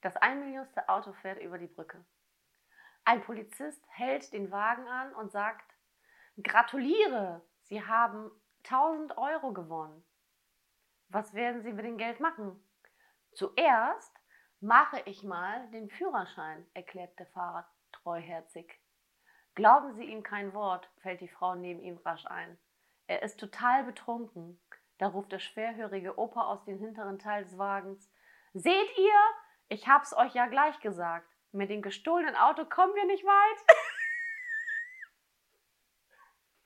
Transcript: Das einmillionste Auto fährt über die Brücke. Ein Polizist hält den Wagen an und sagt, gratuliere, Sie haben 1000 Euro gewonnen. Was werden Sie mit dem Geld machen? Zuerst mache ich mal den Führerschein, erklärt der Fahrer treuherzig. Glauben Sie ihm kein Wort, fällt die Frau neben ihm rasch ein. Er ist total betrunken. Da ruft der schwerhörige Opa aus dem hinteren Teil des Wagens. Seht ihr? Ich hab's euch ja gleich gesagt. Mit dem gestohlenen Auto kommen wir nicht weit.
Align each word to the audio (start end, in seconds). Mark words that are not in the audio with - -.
Das 0.00 0.16
einmillionste 0.16 0.88
Auto 0.88 1.12
fährt 1.12 1.40
über 1.40 1.58
die 1.58 1.66
Brücke. 1.66 2.04
Ein 3.04 3.22
Polizist 3.22 3.84
hält 3.88 4.32
den 4.32 4.50
Wagen 4.50 4.86
an 4.88 5.14
und 5.14 5.32
sagt, 5.32 5.74
gratuliere, 6.42 7.42
Sie 7.62 7.84
haben 7.84 8.30
1000 8.64 9.16
Euro 9.18 9.52
gewonnen. 9.52 10.04
Was 11.08 11.34
werden 11.34 11.62
Sie 11.62 11.72
mit 11.72 11.84
dem 11.84 11.98
Geld 11.98 12.20
machen? 12.20 12.62
Zuerst 13.32 14.12
mache 14.60 15.00
ich 15.06 15.22
mal 15.22 15.68
den 15.70 15.88
Führerschein, 15.88 16.66
erklärt 16.74 17.18
der 17.18 17.26
Fahrer 17.26 17.68
treuherzig. 17.92 18.80
Glauben 19.54 19.94
Sie 19.94 20.04
ihm 20.04 20.22
kein 20.22 20.54
Wort, 20.54 20.88
fällt 20.98 21.20
die 21.20 21.28
Frau 21.28 21.54
neben 21.54 21.80
ihm 21.80 21.98
rasch 21.98 22.26
ein. 22.26 22.58
Er 23.06 23.22
ist 23.22 23.40
total 23.40 23.84
betrunken. 23.84 24.60
Da 24.98 25.08
ruft 25.08 25.32
der 25.32 25.38
schwerhörige 25.38 26.18
Opa 26.18 26.42
aus 26.42 26.64
dem 26.64 26.78
hinteren 26.78 27.18
Teil 27.18 27.44
des 27.44 27.58
Wagens. 27.58 28.12
Seht 28.52 28.98
ihr? 28.98 29.20
Ich 29.72 29.86
hab's 29.86 30.12
euch 30.16 30.34
ja 30.34 30.46
gleich 30.46 30.80
gesagt. 30.80 31.30
Mit 31.52 31.70
dem 31.70 31.80
gestohlenen 31.80 32.34
Auto 32.34 32.64
kommen 32.64 32.92
wir 32.96 33.06
nicht 33.06 33.22
weit. 33.24 33.76